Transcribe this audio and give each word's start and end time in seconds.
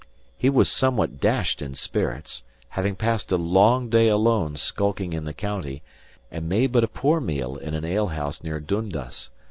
He 0.35 0.49
was 0.49 0.67
somewhat 0.67 1.19
dashed 1.19 1.61
in 1.61 1.75
spirits, 1.75 2.41
having 2.69 2.95
passed 2.95 3.31
a 3.31 3.37
long 3.37 3.87
day 3.87 4.07
alone 4.07 4.55
skulking 4.55 5.13
in 5.13 5.25
the 5.25 5.31
county, 5.33 5.83
and 6.31 6.49
made 6.49 6.71
but 6.71 6.83
a 6.83 6.87
poor 6.87 7.19
meal 7.21 7.55
in 7.55 7.75
an 7.75 7.85
alehouse 7.85 8.41
near 8.43 8.59
Dundas. 8.59 9.29